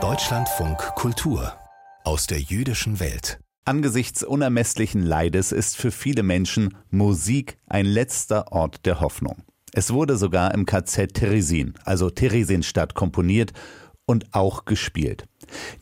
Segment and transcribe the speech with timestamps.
[0.00, 1.52] Deutschlandfunk Kultur
[2.04, 3.40] aus der jüdischen Welt.
[3.64, 9.42] Angesichts unermesslichen Leides ist für viele Menschen Musik ein letzter Ort der Hoffnung.
[9.72, 13.52] Es wurde sogar im KZ Theresin, also Theresienstadt, komponiert
[14.06, 15.24] und auch gespielt.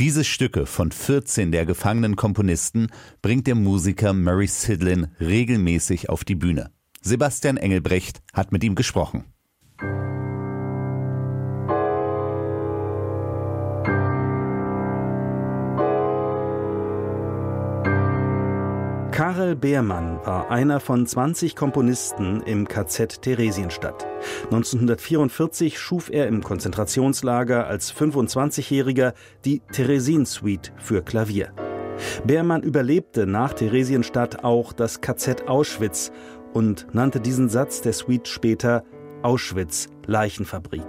[0.00, 2.88] Diese Stücke von 14 der gefangenen Komponisten
[3.22, 6.72] bringt der Musiker Murray Sidlin regelmäßig auf die Bühne.
[7.02, 9.26] Sebastian Engelbrecht hat mit ihm gesprochen.
[19.12, 24.06] Karel Beermann war einer von 20 Komponisten im KZ Theresienstadt.
[24.44, 31.52] 1944 schuf er im Konzentrationslager als 25-Jähriger die Theresin-Suite für Klavier.
[32.24, 36.12] Beermann überlebte nach Theresienstadt auch das KZ Auschwitz
[36.54, 38.84] und nannte diesen Satz der Suite später
[39.22, 40.86] Auschwitz Leichenfabrik.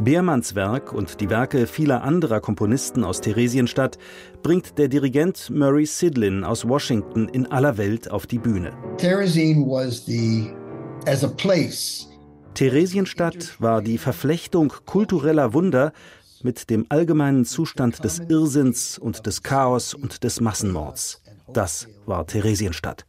[0.00, 3.98] Beermanns Werk und die Werke vieler anderer Komponisten aus Theresienstadt
[4.42, 8.72] bringt der Dirigent Murray Sidlin aus Washington in aller Welt auf die Bühne.
[12.54, 15.92] Theresienstadt war die Verflechtung kultureller Wunder
[16.42, 21.22] mit dem allgemeinen Zustand des Irrsinns und des Chaos und des Massenmords.
[21.52, 23.06] Das war Theresienstadt.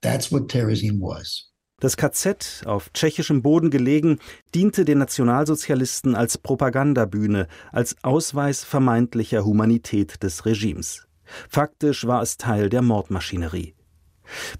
[0.00, 1.50] That's what Theresin was.
[1.80, 4.18] Das KZ, auf tschechischem Boden gelegen,
[4.52, 11.06] diente den Nationalsozialisten als Propagandabühne, als Ausweis vermeintlicher Humanität des Regimes.
[11.48, 13.74] Faktisch war es Teil der Mordmaschinerie.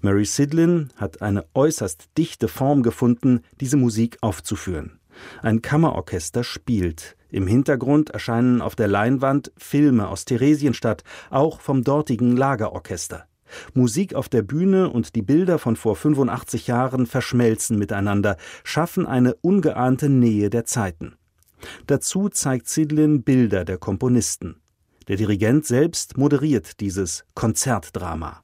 [0.01, 4.99] Mary Sidlin hat eine äußerst dichte Form gefunden, diese Musik aufzuführen.
[5.41, 7.17] Ein Kammerorchester spielt.
[7.29, 13.28] Im Hintergrund erscheinen auf der Leinwand Filme aus Theresienstadt, auch vom dortigen Lagerorchester.
[13.73, 19.35] Musik auf der Bühne und die Bilder von vor 85 Jahren verschmelzen miteinander, schaffen eine
[19.35, 21.15] ungeahnte Nähe der Zeiten.
[21.87, 24.61] Dazu zeigt Sidlin Bilder der Komponisten.
[25.07, 28.43] Der Dirigent selbst moderiert dieses Konzertdrama.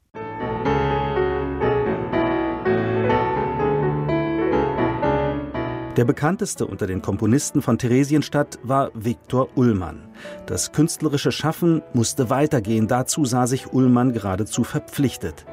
[5.96, 10.08] Der bekannteste unter den Komponisten von Theresienstadt war Viktor Ullmann.
[10.44, 15.46] Das künstlerische Schaffen musste weitergehen, dazu sah sich Ullmann geradezu verpflichtet.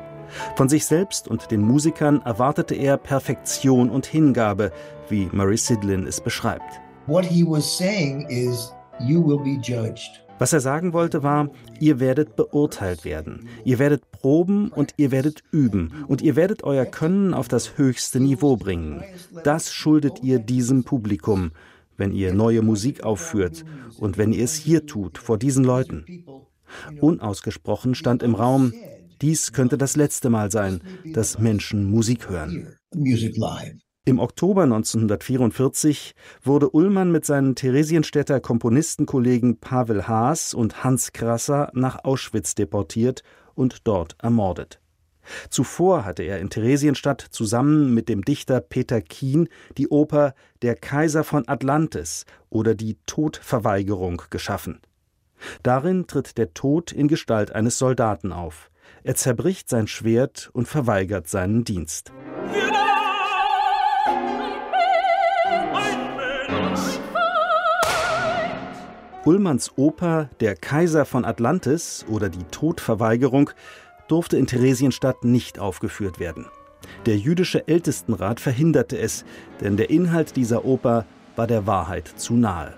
[0.57, 4.73] Von sich selbst und den Musikern erwartete er Perfektion und Hingabe,
[5.07, 6.81] wie Murray Sidlin es beschreibt.
[7.07, 10.22] What he was saying is, you will be judged.
[10.39, 11.49] Was er sagen wollte war,
[11.79, 16.85] ihr werdet beurteilt werden, ihr werdet proben und ihr werdet üben und ihr werdet euer
[16.85, 19.03] Können auf das höchste Niveau bringen.
[19.43, 21.51] Das schuldet ihr diesem Publikum,
[21.97, 23.63] wenn ihr neue Musik aufführt
[23.99, 26.05] und wenn ihr es hier tut, vor diesen Leuten.
[26.99, 28.73] Unausgesprochen stand im Raum,
[29.21, 30.81] dies könnte das letzte Mal sein,
[31.13, 32.75] dass Menschen Musik hören.
[34.05, 42.03] Im Oktober 1944 wurde Ullmann mit seinen Theresienstädter Komponistenkollegen Pavel Haas und Hans Krasser nach
[42.03, 43.23] Auschwitz deportiert
[43.55, 44.81] und dort ermordet.
[45.49, 49.47] Zuvor hatte er in Theresienstadt zusammen mit dem Dichter Peter Kien
[49.77, 50.33] die Oper
[50.63, 54.81] Der Kaiser von Atlantis oder die Todverweigerung geschaffen.
[55.61, 58.69] Darin tritt der Tod in Gestalt eines Soldaten auf.
[59.03, 62.11] Er zerbricht sein Schwert und verweigert seinen Dienst.
[69.25, 73.51] Ullmanns Oper Der Kaiser von Atlantis oder die Todverweigerung
[74.09, 76.47] durfte in Theresienstadt nicht aufgeführt werden.
[77.05, 79.23] Der jüdische Ältestenrat verhinderte es,
[79.61, 81.05] denn der Inhalt dieser Oper
[81.37, 82.73] war der Wahrheit zu nahe.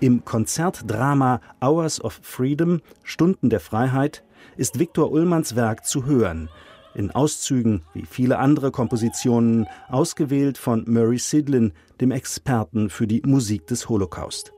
[0.00, 4.24] Im Konzertdrama Hours of Freedom, Stunden der Freiheit,
[4.56, 6.48] ist Viktor Ullmanns Werk zu hören,
[6.94, 13.66] in Auszügen wie viele andere Kompositionen, ausgewählt von Murray Sidlin, dem Experten für die Musik
[13.66, 14.52] des Holocaust.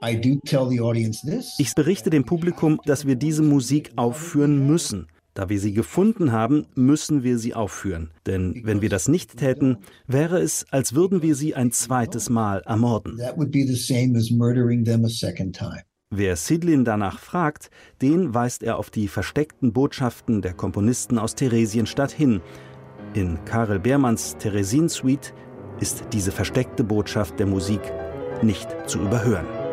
[1.59, 5.06] Ich berichte dem Publikum, dass wir diese Musik aufführen müssen.
[5.34, 8.12] Da wir sie gefunden haben, müssen wir sie aufführen.
[8.25, 12.62] Denn wenn wir das nicht täten, wäre es, als würden wir sie ein zweites Mal
[12.65, 13.19] ermorden.
[16.16, 17.71] Wer Sidlin danach fragt,
[18.01, 22.41] den weist er auf die versteckten Botschaften der Komponisten aus Theresienstadt hin.
[23.15, 25.34] In Karel Beermanns Theresin-Suite
[25.81, 27.81] ist diese versteckte Botschaft der Musik
[28.43, 29.64] nicht zu überhören.